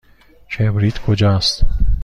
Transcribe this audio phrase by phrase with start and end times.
[0.51, 1.65] کبریت کجاست؟